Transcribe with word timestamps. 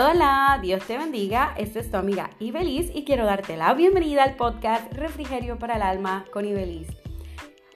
Hola, 0.00 0.60
Dios 0.62 0.86
te 0.86 0.96
bendiga. 0.96 1.54
Esta 1.58 1.80
es 1.80 1.90
tu 1.90 1.96
amiga 1.96 2.30
Ibeliz 2.38 2.88
y 2.94 3.04
quiero 3.04 3.24
darte 3.24 3.56
la 3.56 3.74
bienvenida 3.74 4.22
al 4.22 4.36
podcast 4.36 4.92
Refrigerio 4.92 5.58
para 5.58 5.74
el 5.74 5.82
Alma 5.82 6.24
con 6.32 6.44
Ibeliz. 6.44 6.86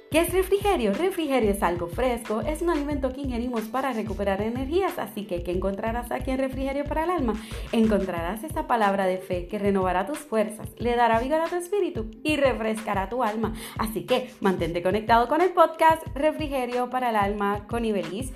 ¿Qué 0.09 0.21
es 0.21 0.33
refrigerio? 0.33 0.95
Refrigerio 0.95 1.51
es 1.51 1.65
algo 1.65 1.89
fresco, 1.89 2.41
es 2.43 2.63
un 2.63 2.71
alimento 2.71 3.13
que 3.13 3.23
ingerimos 3.23 3.63
para 3.63 3.93
recuperar 3.93 4.41
energías, 4.41 5.01
así 5.01 5.25
que 5.25 5.43
¿qué 5.43 5.51
encontrarás 5.51 6.13
aquí 6.13 6.31
en 6.31 6.39
Refrigerio 6.39 6.85
para 6.85 7.03
el 7.03 7.11
Alma? 7.11 7.35
Encontrarás 7.73 8.45
esa 8.45 8.69
palabra 8.69 9.07
de 9.07 9.19
fe 9.19 9.49
que 9.49 9.59
renovará 9.59 10.07
tus 10.07 10.19
fuerzas, 10.19 10.69
le 10.79 10.95
dará 10.95 11.19
vigor 11.19 11.41
a 11.41 11.49
tu 11.49 11.57
espíritu 11.57 12.09
y 12.23 12.37
refrescará 12.37 13.09
tu 13.09 13.25
alma. 13.25 13.53
Así 13.79 14.07
que 14.07 14.31
mantente 14.41 14.81
conectado 14.81 15.27
con 15.27 15.41
el 15.41 15.51
podcast 15.51 16.07
Refrigerio 16.15 16.89
para 16.89 17.11
el 17.11 17.17
Alma 17.17 17.67
con 17.67 17.85
Ibeliz. 17.85 18.33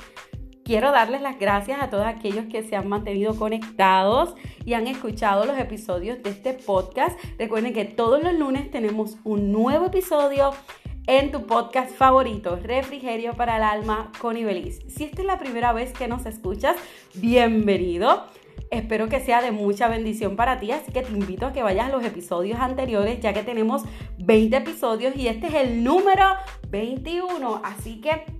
Quiero 0.66 0.90
darles 0.90 1.22
las 1.22 1.38
gracias 1.38 1.80
a 1.80 1.90
todos 1.90 2.06
aquellos 2.06 2.46
que 2.46 2.64
se 2.64 2.74
han 2.74 2.88
mantenido 2.88 3.36
conectados 3.36 4.34
y 4.64 4.74
han 4.74 4.88
escuchado 4.88 5.44
los 5.44 5.56
episodios 5.60 6.20
de 6.24 6.30
este 6.30 6.54
podcast. 6.54 7.16
Recuerden 7.38 7.72
que 7.72 7.84
todos 7.84 8.20
los 8.20 8.34
lunes 8.34 8.68
tenemos 8.72 9.16
un 9.22 9.52
nuevo 9.52 9.86
episodio 9.86 10.50
en 11.06 11.30
tu 11.30 11.46
podcast 11.46 11.94
favorito, 11.94 12.58
Refrigerio 12.60 13.34
para 13.34 13.58
el 13.58 13.62
Alma 13.62 14.10
con 14.20 14.36
Ibeliz. 14.36 14.80
Si 14.88 15.04
esta 15.04 15.20
es 15.20 15.26
la 15.28 15.38
primera 15.38 15.72
vez 15.72 15.92
que 15.92 16.08
nos 16.08 16.26
escuchas, 16.26 16.74
bienvenido. 17.14 18.24
Espero 18.72 19.08
que 19.08 19.20
sea 19.20 19.42
de 19.42 19.52
mucha 19.52 19.86
bendición 19.86 20.34
para 20.34 20.58
ti, 20.58 20.72
así 20.72 20.90
que 20.90 21.02
te 21.02 21.12
invito 21.12 21.46
a 21.46 21.52
que 21.52 21.62
vayas 21.62 21.86
a 21.86 21.90
los 21.90 22.04
episodios 22.04 22.58
anteriores, 22.58 23.20
ya 23.20 23.32
que 23.32 23.44
tenemos 23.44 23.84
20 24.18 24.56
episodios 24.56 25.14
y 25.14 25.28
este 25.28 25.46
es 25.46 25.54
el 25.54 25.84
número 25.84 26.24
21. 26.70 27.60
Así 27.62 28.00
que 28.00 28.35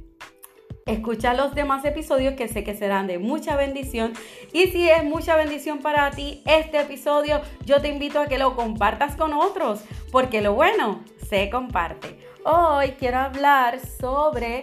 Escucha 0.86 1.34
los 1.34 1.52
demás 1.52 1.84
episodios 1.84 2.34
que 2.34 2.46
sé 2.46 2.62
que 2.62 2.76
serán 2.76 3.08
de 3.08 3.18
mucha 3.18 3.56
bendición. 3.56 4.12
Y 4.52 4.68
si 4.68 4.88
es 4.88 5.02
mucha 5.02 5.34
bendición 5.34 5.80
para 5.80 6.12
ti 6.12 6.44
este 6.46 6.80
episodio, 6.80 7.40
yo 7.64 7.80
te 7.80 7.88
invito 7.88 8.20
a 8.20 8.28
que 8.28 8.38
lo 8.38 8.54
compartas 8.54 9.16
con 9.16 9.32
otros, 9.32 9.80
porque 10.12 10.40
lo 10.40 10.54
bueno 10.54 11.02
se 11.28 11.50
comparte. 11.50 12.20
Hoy 12.44 12.90
quiero 13.00 13.18
hablar 13.18 13.80
sobre 13.80 14.62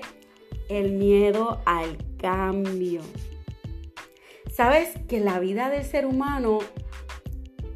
el 0.70 0.94
miedo 0.94 1.62
al 1.66 1.98
cambio. 2.18 3.02
Sabes 4.50 4.92
que 5.10 5.20
la 5.20 5.40
vida 5.40 5.70
del 5.70 5.84
ser 5.84 6.06
humano 6.06 6.60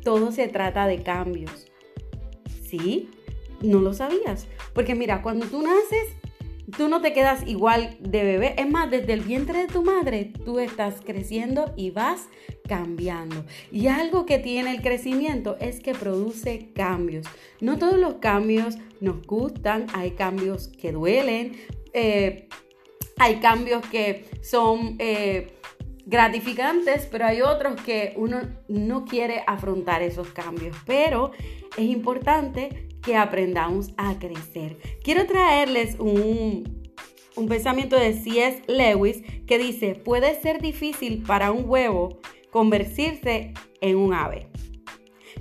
todo 0.06 0.32
se 0.32 0.48
trata 0.48 0.88
de 0.88 1.04
cambios. 1.04 1.70
¿Sí? 2.64 3.10
No 3.62 3.82
lo 3.82 3.94
sabías. 3.94 4.48
Porque 4.74 4.96
mira, 4.96 5.22
cuando 5.22 5.48
tú 5.48 5.62
naces, 5.62 6.16
tú 6.76 6.90
no 6.90 7.02
te 7.02 7.14
quedas 7.14 7.48
igual 7.48 7.98
de 8.00 8.24
bebé. 8.24 8.56
Es 8.58 8.70
más, 8.70 8.90
desde 8.90 9.14
el 9.14 9.22
vientre 9.22 9.60
de 9.60 9.68
tu 9.68 9.84
madre, 9.84 10.34
tú 10.46 10.60
estás 10.60 10.96
creciendo 11.04 11.74
y 11.76 11.92
vas 11.92 12.28
cambiando. 12.68 13.46
Y 13.72 13.88
algo 13.88 14.26
que 14.26 14.40
tiene 14.40 14.72
el 14.72 14.82
crecimiento 14.82 15.58
es 15.60 15.80
que 15.80 15.94
produce 15.94 16.72
cambios. 16.74 17.26
No 17.62 17.78
todos 17.78 17.98
los 17.98 18.16
cambios 18.16 18.78
nos 19.00 19.22
gustan, 19.26 19.88
hay 19.94 20.12
cambios 20.12 20.68
que 20.68 20.92
duelen, 20.92 21.56
eh, 21.94 22.50
hay 23.18 23.36
cambios 23.38 23.86
que 23.88 24.26
son... 24.42 24.96
Eh, 25.00 25.54
gratificantes, 26.10 27.06
pero 27.12 27.26
hay 27.26 27.42
otros 27.42 27.82
que 27.82 28.14
uno 28.16 28.40
no 28.70 29.04
quiere 29.04 29.44
afrontar 29.46 30.02
esos 30.02 30.30
cambios. 30.30 30.78
Pero 30.86 31.32
es 31.76 31.84
importante 31.84 32.87
que 33.08 33.16
aprendamos 33.16 33.94
a 33.96 34.20
crecer. 34.20 34.78
Quiero 35.02 35.26
traerles 35.26 35.96
un, 35.98 36.92
un 37.38 37.48
pensamiento 37.48 37.96
de 37.96 38.14
C.S. 38.14 38.64
Lewis 38.68 39.24
que 39.48 39.58
dice, 39.58 39.96
puede 39.96 40.38
ser 40.42 40.62
difícil 40.62 41.24
para 41.24 41.54
un 41.54 41.70
huevo 41.70 42.20
convertirse 42.52 43.54
en 43.80 43.96
un 43.96 44.14
ave. 44.14 44.50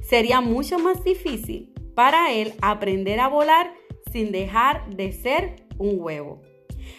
Sería 0.08 0.40
mucho 0.40 0.78
más 0.78 1.02
difícil 1.02 1.72
para 1.96 2.32
él 2.32 2.54
aprender 2.62 3.18
a 3.18 3.26
volar 3.26 3.74
sin 4.12 4.30
dejar 4.30 4.88
de 4.94 5.10
ser 5.10 5.66
un 5.76 5.96
huevo. 5.98 6.42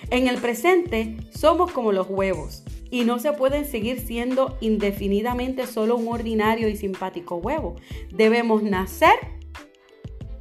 En 0.09 0.27
el 0.27 0.35
presente 0.37 1.15
somos 1.31 1.71
como 1.71 1.93
los 1.93 2.09
huevos 2.09 2.65
y 2.91 3.05
no 3.05 3.19
se 3.19 3.31
pueden 3.31 3.63
seguir 3.63 4.01
siendo 4.01 4.57
indefinidamente 4.59 5.65
solo 5.65 5.95
un 5.95 6.09
ordinario 6.09 6.67
y 6.67 6.75
simpático 6.75 7.37
huevo. 7.37 7.75
Debemos 8.11 8.63
nacer 8.63 9.36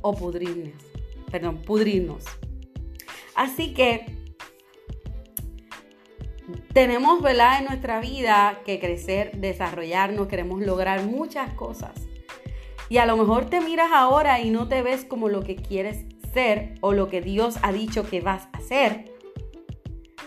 o 0.07 0.15
pudrirnos. 0.15 0.75
Perdón, 1.31 1.63
pudrirnos. 1.63 2.25
Así 3.35 3.75
que 3.75 4.07
tenemos, 6.73 7.21
¿verdad? 7.23 7.59
En 7.59 7.67
nuestra 7.67 8.01
vida 8.01 8.61
que 8.65 8.79
crecer, 8.79 9.33
desarrollarnos, 9.39 10.29
queremos 10.29 10.61
lograr 10.61 11.03
muchas 11.03 11.53
cosas. 11.55 11.93
Y 12.89 12.99
a 12.99 13.07
lo 13.07 13.17
mejor 13.17 13.47
te 13.47 13.61
miras 13.61 13.91
ahora 13.93 14.41
y 14.41 14.51
no 14.51 14.69
te 14.69 14.83
ves 14.83 15.05
como 15.05 15.29
lo 15.29 15.43
que 15.43 15.57
quieres 15.57 16.05
ser 16.33 16.77
o 16.81 16.93
lo 16.93 17.09
que 17.09 17.21
Dios 17.21 17.57
ha 17.63 17.73
dicho 17.73 18.09
que 18.09 18.21
vas 18.21 18.49
a 18.53 18.59
hacer. 18.59 19.13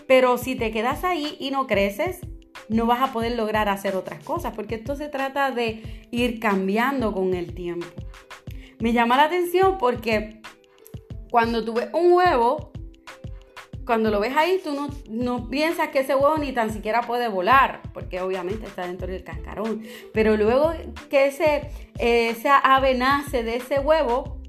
Pero 0.06 0.36
si 0.36 0.56
te 0.56 0.70
quedas 0.70 1.04
ahí 1.04 1.36
y 1.40 1.52
no 1.52 1.66
creces, 1.66 2.20
no 2.68 2.84
vas 2.84 3.00
a 3.00 3.12
poder 3.12 3.32
lograr 3.32 3.68
hacer 3.68 3.96
otras 3.96 4.22
cosas, 4.22 4.52
porque 4.54 4.74
esto 4.74 4.94
se 4.94 5.08
trata 5.08 5.50
de 5.50 6.06
ir 6.10 6.38
cambiando 6.38 7.12
con 7.12 7.34
el 7.34 7.54
tiempo. 7.54 7.86
Me 8.80 8.92
llama 8.92 9.16
la 9.16 9.24
atención 9.24 9.78
porque 9.78 10.40
cuando 11.30 11.64
tú 11.64 11.74
ves 11.74 11.88
un 11.92 12.12
huevo, 12.12 12.72
cuando 13.84 14.10
lo 14.10 14.20
ves 14.20 14.36
ahí, 14.36 14.60
tú 14.62 14.88
no, 15.10 15.48
piensas 15.50 15.88
que 15.88 16.00
ese 16.00 16.14
huevo 16.14 16.38
ni 16.38 16.52
tan 16.52 16.72
siquiera 16.72 17.02
puede 17.02 17.28
volar, 17.28 17.82
porque 17.92 18.20
obviamente 18.20 18.66
está 18.66 18.86
dentro 18.86 19.08
del 19.08 19.24
cascarón. 19.24 19.82
Pero 20.14 20.36
luego 20.36 20.72
que 21.08 21.26
ese, 21.26 21.70
esa 21.98 22.56
ave 22.58 22.94
nace 22.94 23.42
de 23.42 23.56
ese 23.56 23.80
huevo, 23.80 24.40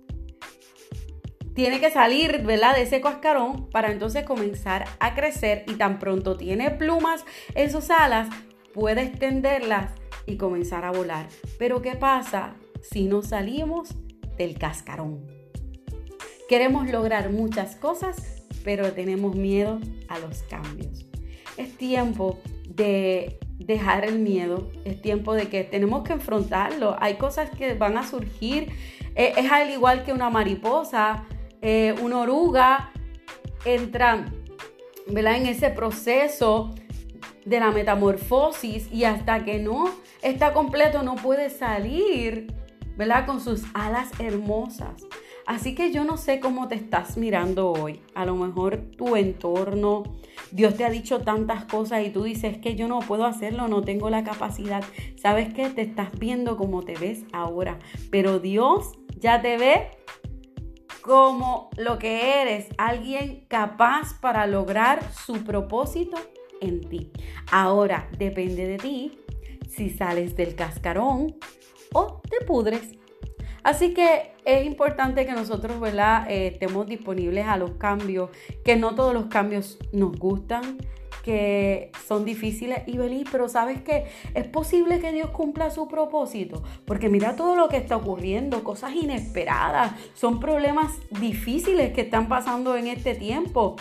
tiene 1.53 1.79
que 1.79 1.91
salir, 1.91 2.43
¿verdad? 2.43 2.75
De 2.75 2.83
ese 2.83 3.01
cascarón 3.01 3.69
para 3.69 3.91
entonces 3.91 4.23
comenzar 4.23 4.85
a 4.99 5.13
crecer 5.13 5.65
y 5.67 5.73
tan 5.73 5.99
pronto 5.99 6.37
tiene 6.37 6.71
plumas 6.71 7.25
en 7.55 7.69
sus 7.69 7.89
alas, 7.89 8.29
puede 8.73 9.01
extenderlas 9.01 9.91
y 10.25 10.37
comenzar 10.37 10.85
a 10.85 10.91
volar. 10.91 11.27
Pero 11.57 11.81
¿qué 11.81 11.95
pasa 11.95 12.55
si 12.81 13.05
no 13.05 13.21
salimos 13.21 13.95
del 14.41 14.57
cascarón. 14.57 15.21
Queremos 16.49 16.89
lograr 16.89 17.29
muchas 17.29 17.75
cosas, 17.75 18.43
pero 18.63 18.91
tenemos 18.91 19.35
miedo 19.35 19.79
a 20.09 20.19
los 20.19 20.43
cambios. 20.43 21.05
Es 21.57 21.77
tiempo 21.77 22.39
de 22.67 23.39
dejar 23.57 24.05
el 24.05 24.19
miedo, 24.19 24.71
es 24.83 25.01
tiempo 25.01 25.33
de 25.33 25.47
que 25.47 25.63
tenemos 25.63 26.03
que 26.03 26.13
enfrentarlo. 26.13 26.95
Hay 26.99 27.15
cosas 27.15 27.49
que 27.51 27.73
van 27.75 27.97
a 27.97 28.05
surgir, 28.05 28.69
eh, 29.15 29.33
es 29.37 29.51
al 29.51 29.69
igual 29.69 30.03
que 30.03 30.11
una 30.11 30.29
mariposa, 30.29 31.25
eh, 31.61 31.93
una 32.01 32.19
oruga, 32.21 32.91
entra 33.63 34.25
¿verdad? 35.07 35.37
en 35.37 35.45
ese 35.45 35.69
proceso 35.69 36.73
de 37.45 37.59
la 37.59 37.71
metamorfosis 37.71 38.91
y 38.91 39.03
hasta 39.03 39.45
que 39.45 39.59
no 39.59 39.89
está 40.21 40.53
completo 40.53 41.03
no 41.03 41.15
puede 41.15 41.49
salir 41.49 42.60
¿verdad? 42.97 43.25
Con 43.25 43.41
sus 43.41 43.63
alas 43.73 44.09
hermosas. 44.19 45.05
Así 45.45 45.75
que 45.75 45.91
yo 45.91 46.03
no 46.03 46.17
sé 46.17 46.39
cómo 46.39 46.67
te 46.67 46.75
estás 46.75 47.17
mirando 47.17 47.71
hoy. 47.71 48.01
A 48.13 48.25
lo 48.25 48.35
mejor 48.35 48.77
tu 48.97 49.15
entorno, 49.15 50.03
Dios 50.51 50.75
te 50.75 50.85
ha 50.85 50.89
dicho 50.89 51.21
tantas 51.21 51.65
cosas 51.65 52.05
y 52.05 52.09
tú 52.09 52.23
dices 52.23 52.57
que 52.57 52.75
yo 52.75 52.87
no 52.87 52.99
puedo 52.99 53.25
hacerlo, 53.25 53.67
no 53.67 53.81
tengo 53.81 54.09
la 54.09 54.23
capacidad. 54.23 54.83
¿Sabes 55.15 55.53
qué? 55.53 55.69
Te 55.69 55.81
estás 55.81 56.17
viendo 56.17 56.57
como 56.57 56.83
te 56.83 56.95
ves 56.95 57.25
ahora. 57.33 57.79
Pero 58.11 58.39
Dios 58.39 58.91
ya 59.17 59.41
te 59.41 59.57
ve 59.57 59.89
como 61.01 61.69
lo 61.77 61.97
que 61.97 62.41
eres, 62.41 62.67
alguien 62.77 63.45
capaz 63.47 64.19
para 64.21 64.45
lograr 64.45 65.11
su 65.13 65.43
propósito 65.43 66.17
en 66.61 66.81
ti. 66.81 67.11
Ahora 67.51 68.07
depende 68.17 68.67
de 68.67 68.77
ti 68.77 69.17
si 69.67 69.89
sales 69.89 70.35
del 70.35 70.55
cascarón 70.55 71.35
o 71.93 72.21
te 72.29 72.45
pudres. 72.45 72.97
Así 73.63 73.93
que 73.93 74.31
es 74.43 74.65
importante 74.65 75.25
que 75.25 75.33
nosotros 75.33 75.79
¿verdad? 75.79 76.29
Eh, 76.29 76.47
estemos 76.47 76.87
disponibles 76.87 77.45
a 77.47 77.57
los 77.57 77.71
cambios, 77.71 78.29
que 78.63 78.75
no 78.75 78.95
todos 78.95 79.13
los 79.13 79.25
cambios 79.25 79.77
nos 79.91 80.17
gustan, 80.17 80.77
que 81.23 81.91
son 82.07 82.25
difíciles 82.25 82.79
y 82.87 82.97
venir, 82.97 83.27
pero 83.31 83.47
sabes 83.47 83.81
que 83.81 84.05
es 84.33 84.47
posible 84.47 84.99
que 84.99 85.11
Dios 85.11 85.29
cumpla 85.29 85.69
su 85.69 85.87
propósito, 85.87 86.63
porque 86.85 87.09
mira 87.09 87.35
todo 87.35 87.55
lo 87.55 87.69
que 87.69 87.77
está 87.77 87.97
ocurriendo, 87.97 88.63
cosas 88.63 88.95
inesperadas, 88.95 89.93
son 90.13 90.39
problemas 90.39 90.91
difíciles 91.11 91.93
que 91.93 92.01
están 92.01 92.27
pasando 92.27 92.75
en 92.75 92.87
este 92.87 93.13
tiempo. 93.13 93.75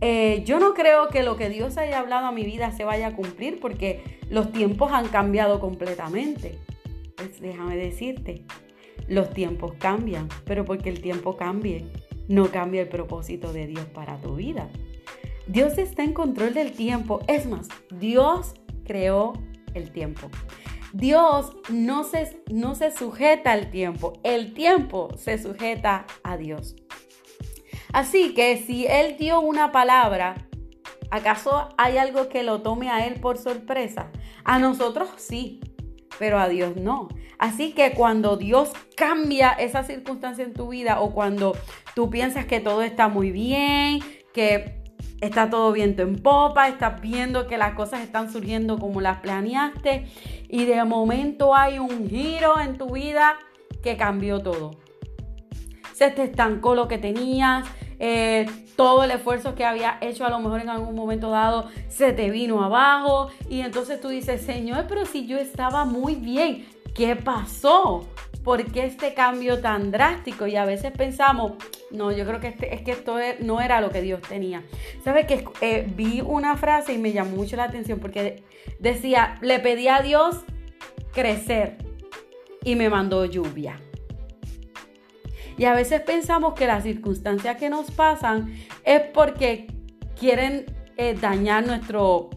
Eh, 0.00 0.42
yo 0.44 0.58
no 0.58 0.74
creo 0.74 1.08
que 1.08 1.22
lo 1.22 1.36
que 1.36 1.48
Dios 1.48 1.78
haya 1.78 2.00
hablado 2.00 2.26
a 2.26 2.32
mi 2.32 2.44
vida 2.44 2.72
se 2.72 2.84
vaya 2.84 3.08
a 3.08 3.14
cumplir 3.14 3.60
porque 3.60 4.18
los 4.28 4.50
tiempos 4.50 4.92
han 4.92 5.08
cambiado 5.08 5.60
completamente. 5.60 6.58
Pues 7.16 7.40
déjame 7.40 7.76
decirte, 7.76 8.44
los 9.08 9.30
tiempos 9.30 9.74
cambian, 9.78 10.28
pero 10.44 10.64
porque 10.64 10.90
el 10.90 11.00
tiempo 11.00 11.36
cambie, 11.36 11.86
no 12.28 12.50
cambia 12.50 12.82
el 12.82 12.88
propósito 12.88 13.52
de 13.52 13.66
Dios 13.66 13.86
para 13.86 14.20
tu 14.20 14.36
vida. 14.36 14.68
Dios 15.46 15.76
está 15.78 16.02
en 16.02 16.14
control 16.14 16.54
del 16.54 16.72
tiempo. 16.72 17.20
Es 17.28 17.46
más, 17.46 17.68
Dios 17.98 18.54
creó 18.84 19.34
el 19.74 19.90
tiempo. 19.90 20.30
Dios 20.94 21.56
no 21.70 22.04
se, 22.04 22.40
no 22.50 22.76
se 22.76 22.92
sujeta 22.92 23.50
al 23.50 23.70
tiempo, 23.70 24.12
el 24.22 24.54
tiempo 24.54 25.08
se 25.16 25.38
sujeta 25.38 26.06
a 26.22 26.36
Dios. 26.36 26.76
Así 27.92 28.32
que 28.32 28.58
si 28.58 28.86
Él 28.86 29.16
dio 29.18 29.40
una 29.40 29.72
palabra, 29.72 30.46
¿acaso 31.10 31.68
hay 31.78 31.98
algo 31.98 32.28
que 32.28 32.44
lo 32.44 32.62
tome 32.62 32.90
a 32.90 33.06
Él 33.06 33.20
por 33.20 33.38
sorpresa? 33.38 34.12
A 34.44 34.60
nosotros 34.60 35.10
sí, 35.16 35.60
pero 36.18 36.38
a 36.38 36.48
Dios 36.48 36.76
no. 36.76 37.08
Así 37.38 37.72
que 37.72 37.92
cuando 37.92 38.36
Dios 38.36 38.72
cambia 38.96 39.50
esa 39.52 39.82
circunstancia 39.82 40.44
en 40.44 40.54
tu 40.54 40.68
vida 40.68 41.00
o 41.00 41.12
cuando 41.12 41.56
tú 41.94 42.10
piensas 42.10 42.46
que 42.46 42.60
todo 42.60 42.82
está 42.82 43.08
muy 43.08 43.30
bien, 43.30 44.00
que 44.32 44.82
está 45.20 45.50
todo 45.50 45.72
viento 45.72 46.02
en 46.02 46.16
popa, 46.16 46.68
estás 46.68 47.00
viendo 47.00 47.46
que 47.46 47.58
las 47.58 47.74
cosas 47.74 48.02
están 48.02 48.32
surgiendo 48.32 48.78
como 48.78 49.00
las 49.00 49.20
planeaste 49.20 50.06
y 50.48 50.64
de 50.64 50.84
momento 50.84 51.54
hay 51.54 51.78
un 51.78 52.08
giro 52.08 52.60
en 52.60 52.76
tu 52.78 52.94
vida 52.94 53.36
que 53.82 53.96
cambió 53.96 54.40
todo. 54.40 54.72
Se 55.92 56.10
te 56.10 56.24
estancó 56.24 56.74
lo 56.74 56.88
que 56.88 56.98
tenías, 56.98 57.64
eh, 58.06 58.44
todo 58.76 59.02
el 59.02 59.10
esfuerzo 59.12 59.54
que 59.54 59.64
había 59.64 59.96
hecho 60.02 60.26
a 60.26 60.28
lo 60.28 60.38
mejor 60.38 60.60
en 60.60 60.68
algún 60.68 60.94
momento 60.94 61.30
dado 61.30 61.70
se 61.88 62.12
te 62.12 62.28
vino 62.28 62.62
abajo 62.62 63.30
y 63.48 63.60
entonces 63.62 63.98
tú 63.98 64.08
dices, 64.08 64.42
Señor, 64.42 64.84
pero 64.90 65.06
si 65.06 65.26
yo 65.26 65.38
estaba 65.38 65.86
muy 65.86 66.14
bien, 66.14 66.66
¿qué 66.94 67.16
pasó? 67.16 68.06
¿Por 68.44 68.62
qué 68.70 68.84
este 68.84 69.14
cambio 69.14 69.62
tan 69.62 69.90
drástico? 69.90 70.46
Y 70.46 70.56
a 70.56 70.66
veces 70.66 70.92
pensamos, 70.92 71.52
no, 71.90 72.12
yo 72.12 72.26
creo 72.26 72.40
que 72.40 72.48
este, 72.48 72.74
es 72.74 72.82
que 72.82 72.90
esto 72.90 73.18
e, 73.18 73.38
no 73.40 73.62
era 73.62 73.80
lo 73.80 73.88
que 73.88 74.02
Dios 74.02 74.20
tenía. 74.20 74.62
¿Sabes 75.02 75.24
que 75.24 75.42
eh, 75.62 75.90
vi 75.96 76.20
una 76.20 76.58
frase 76.58 76.92
y 76.92 76.98
me 76.98 77.12
llamó 77.12 77.36
mucho 77.36 77.56
la 77.56 77.64
atención 77.64 78.00
porque 78.00 78.42
decía, 78.80 79.38
le 79.40 79.60
pedí 79.60 79.88
a 79.88 80.02
Dios 80.02 80.44
crecer 81.14 81.78
y 82.64 82.76
me 82.76 82.90
mandó 82.90 83.24
lluvia. 83.24 83.80
Y 85.56 85.64
a 85.66 85.74
veces 85.74 86.00
pensamos 86.00 86.54
que 86.54 86.66
las 86.66 86.82
circunstancias 86.82 87.56
que 87.56 87.70
nos 87.70 87.90
pasan 87.90 88.54
es 88.84 89.00
porque 89.12 89.68
quieren 90.18 90.66
eh, 90.96 91.14
dañar 91.20 91.66
nuestro, 91.66 92.30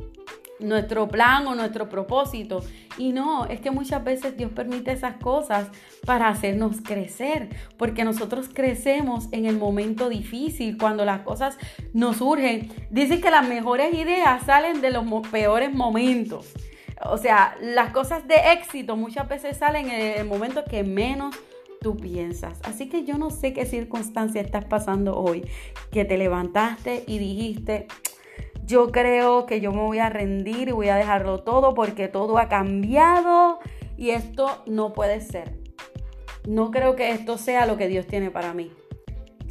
nuestro 0.60 1.08
plan 1.08 1.48
o 1.48 1.56
nuestro 1.56 1.90
propósito. 1.90 2.64
Y 2.98 3.12
no, 3.14 3.46
es 3.46 3.60
que 3.60 3.70
muchas 3.70 4.04
veces 4.04 4.36
Dios 4.38 4.52
permite 4.52 4.92
esas 4.92 5.18
cosas 5.18 5.70
para 6.06 6.30
hacernos 6.30 6.82
crecer, 6.82 7.50
porque 7.78 8.04
nosotros 8.04 8.50
crecemos 8.52 9.28
en 9.32 9.46
el 9.46 9.58
momento 9.58 10.10
difícil, 10.10 10.78
cuando 10.78 11.06
las 11.06 11.22
cosas 11.22 11.58
nos 11.94 12.18
surgen. 12.18 12.72
Dice 12.90 13.22
que 13.22 13.30
las 13.30 13.48
mejores 13.48 13.94
ideas 13.94 14.44
salen 14.46 14.82
de 14.82 14.90
los 14.90 15.06
peores 15.28 15.74
momentos. 15.74 16.54
O 17.06 17.18
sea, 17.18 17.56
las 17.62 17.92
cosas 17.92 18.28
de 18.28 18.54
éxito 18.54 18.96
muchas 18.96 19.28
veces 19.28 19.58
salen 19.58 19.92
en 19.92 20.20
el 20.20 20.26
momento 20.26 20.64
que 20.66 20.84
menos 20.84 21.36
tú 21.82 21.98
piensas. 21.98 22.60
Así 22.64 22.90
que 22.90 23.04
yo 23.04 23.18
no 23.18 23.30
sé 23.30 23.54
qué 23.54 23.66
circunstancia 23.66 24.42
estás 24.42 24.66
pasando 24.66 25.18
hoy, 25.18 25.46
que 25.92 26.06
te 26.06 26.18
levantaste 26.18 27.04
y 27.08 27.20
dijiste, 27.20 27.88
yo 28.66 28.92
creo 28.92 29.46
que 29.46 29.62
yo 29.62 29.72
me 29.72 29.82
voy 29.82 30.00
a 30.00 30.10
rendir 30.10 30.70
y 30.70 30.74
voy 30.74 30.90
a 30.90 30.96
dejarlo 30.96 31.40
todo 31.40 31.74
porque 31.74 32.08
todo 32.08 32.38
ha 32.38 32.50
cambiado 32.50 33.60
y 33.98 34.10
esto 34.12 34.64
no 34.66 34.94
puede 34.94 35.22
ser. 35.22 35.58
No 36.48 36.72
creo 36.72 36.96
que 36.96 37.12
esto 37.12 37.38
sea 37.38 37.66
lo 37.66 37.78
que 37.78 37.88
Dios 37.88 38.08
tiene 38.08 38.32
para 38.32 38.54
mí. 38.54 38.72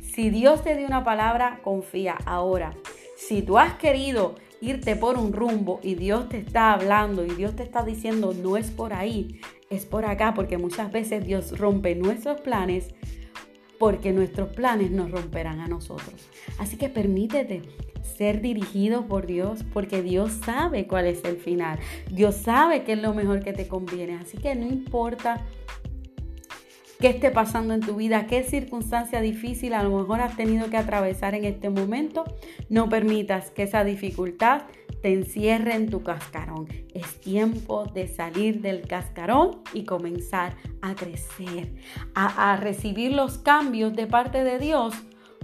Si 0.03 0.31
Dios 0.31 0.63
te 0.63 0.77
dio 0.77 0.87
una 0.87 1.05
palabra, 1.05 1.61
confía 1.63 2.17
ahora. 2.25 2.75
Si 3.17 3.43
tú 3.43 3.59
has 3.59 3.75
querido 3.75 4.35
irte 4.61 4.97
por 4.97 5.19
un 5.19 5.33
rumbo 5.33 5.81
y 5.83 5.95
Dios 5.95 6.29
te 6.29 6.39
está 6.39 6.73
hablando 6.73 7.25
y 7.25 7.31
Dios 7.31 7.57
te 7.57 7.63
está 7.63 7.83
diciendo 7.83 8.33
no 8.33 8.57
es 8.57 8.71
por 8.71 8.93
ahí, 8.93 9.41
es 9.71 9.87
por 9.87 10.05
acá, 10.05 10.35
porque 10.35 10.59
muchas 10.59 10.93
veces 10.93 11.25
Dios 11.25 11.59
rompe 11.59 11.95
nuestros 11.95 12.41
planes 12.41 12.95
porque 13.79 14.13
nuestros 14.13 14.49
planes 14.51 14.91
nos 14.91 15.11
romperán 15.11 15.61
a 15.61 15.69
nosotros. 15.69 16.29
Así 16.59 16.77
que 16.77 16.89
permítete 16.89 17.63
ser 18.17 18.41
dirigido 18.41 19.07
por 19.07 19.27
Dios 19.27 19.65
porque 19.73 20.03
Dios 20.03 20.33
sabe 20.33 20.87
cuál 20.87 21.07
es 21.07 21.23
el 21.25 21.37
final. 21.37 21.79
Dios 22.11 22.37
sabe 22.37 22.85
qué 22.85 22.93
es 22.93 23.03
lo 23.03 23.13
mejor 23.13 23.43
que 23.43 23.53
te 23.53 23.69
conviene. 23.69 24.17
Así 24.17 24.39
que 24.39 24.55
no 24.55 24.67
importa 24.67 25.45
qué 27.01 27.09
esté 27.09 27.31
pasando 27.31 27.75
en 27.75 27.81
tu 27.81 27.97
vida, 27.97 28.27
qué 28.27 28.43
circunstancia 28.43 29.21
difícil 29.21 29.75
a 29.75 29.83
lo 29.83 29.99
mejor 29.99 30.21
has 30.21 30.37
tenido 30.37 30.71
que 30.71 30.77
atravesar 30.77 31.35
en 31.35 31.45
este 31.45 31.71
momento, 31.71 32.25
no 32.69 32.89
permitas 32.89 33.51
que 33.51 33.65
esa 33.65 33.85
dificultad 33.85 34.63
te 35.03 35.13
encierre 35.13 35.75
en 35.75 35.91
tu 35.91 36.03
cascarón. 36.03 36.69
Es 36.95 37.21
tiempo 37.21 37.85
de 37.87 38.09
salir 38.09 38.61
del 38.61 38.83
cascarón 38.83 39.63
y 39.73 39.85
comenzar 39.85 40.57
a 40.81 40.95
crecer, 40.95 41.75
a, 42.15 42.57
recibir 42.57 43.13
los 43.13 43.39
cambios 43.39 43.95
de 43.95 44.07
parte 44.07 44.43
de 44.43 44.59
Dios 44.59 44.95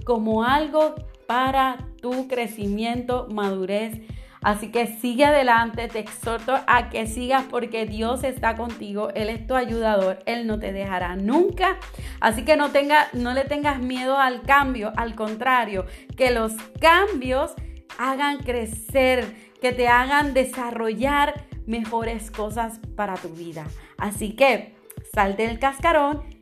como 0.05 0.43
algo 0.43 0.95
para 1.27 1.87
tu 2.01 2.27
crecimiento, 2.27 3.27
madurez 3.31 4.01
Así 4.43 4.71
que 4.71 4.87
sigue 4.87 5.25
adelante, 5.25 5.87
te 5.87 5.99
exhorto 5.99 6.59
a 6.67 6.89
que 6.89 7.07
sigas 7.07 7.45
porque 7.49 7.85
Dios 7.85 8.23
está 8.23 8.55
contigo, 8.55 9.09
Él 9.15 9.29
es 9.29 9.47
tu 9.47 9.55
ayudador, 9.55 10.19
Él 10.25 10.47
no 10.47 10.59
te 10.59 10.73
dejará 10.73 11.15
nunca. 11.15 11.77
Así 12.19 12.43
que 12.43 12.57
no, 12.57 12.71
tenga, 12.71 13.07
no 13.13 13.33
le 13.33 13.45
tengas 13.45 13.79
miedo 13.79 14.17
al 14.17 14.41
cambio, 14.41 14.91
al 14.97 15.15
contrario, 15.15 15.85
que 16.17 16.31
los 16.31 16.53
cambios 16.81 17.53
hagan 17.97 18.39
crecer, 18.39 19.33
que 19.61 19.71
te 19.71 19.87
hagan 19.87 20.33
desarrollar 20.33 21.45
mejores 21.65 22.29
cosas 22.29 22.79
para 22.95 23.15
tu 23.15 23.29
vida. 23.29 23.65
Así 23.97 24.35
que 24.35 24.75
salte 25.13 25.47
del 25.47 25.59
cascarón 25.59 26.32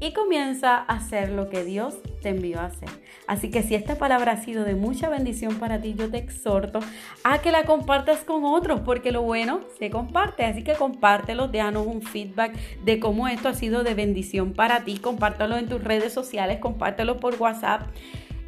y 0.00 0.12
comienza 0.12 0.76
a 0.76 0.82
hacer 0.82 1.30
lo 1.30 1.48
que 1.48 1.64
Dios 1.64 1.98
te 2.22 2.30
envió 2.30 2.60
a 2.60 2.66
hacer. 2.66 2.88
Así 3.26 3.50
que 3.50 3.62
si 3.62 3.74
esta 3.74 3.96
palabra 3.96 4.32
ha 4.32 4.42
sido 4.42 4.64
de 4.64 4.74
mucha 4.74 5.08
bendición 5.08 5.56
para 5.56 5.80
ti, 5.80 5.94
yo 5.94 6.10
te 6.10 6.18
exhorto 6.18 6.80
a 7.24 7.38
que 7.38 7.50
la 7.50 7.64
compartas 7.64 8.20
con 8.20 8.44
otros, 8.44 8.80
porque 8.80 9.10
lo 9.10 9.22
bueno 9.22 9.60
se 9.78 9.90
comparte. 9.90 10.44
Así 10.44 10.62
que 10.62 10.74
compártelo, 10.74 11.48
déjanos 11.48 11.86
un 11.86 12.02
feedback 12.02 12.56
de 12.84 13.00
cómo 13.00 13.26
esto 13.28 13.48
ha 13.48 13.54
sido 13.54 13.82
de 13.82 13.94
bendición 13.94 14.52
para 14.52 14.84
ti. 14.84 14.98
Compártelo 14.98 15.56
en 15.56 15.68
tus 15.68 15.82
redes 15.82 16.12
sociales, 16.12 16.58
compártelo 16.60 17.18
por 17.18 17.34
WhatsApp. 17.36 17.82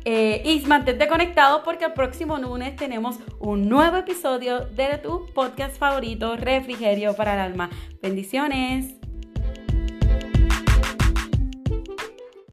Eh, 0.04 0.42
y 0.44 0.66
mantente 0.66 1.08
conectado 1.08 1.62
porque 1.64 1.84
el 1.84 1.92
próximo 1.92 2.38
lunes 2.38 2.76
tenemos 2.76 3.18
un 3.40 3.68
nuevo 3.68 3.96
episodio 3.96 4.60
de 4.60 4.96
tu 4.98 5.26
podcast 5.34 5.76
favorito, 5.76 6.36
Refrigerio 6.36 7.14
para 7.14 7.34
el 7.34 7.40
Alma. 7.40 7.68
Bendiciones. 8.00 8.97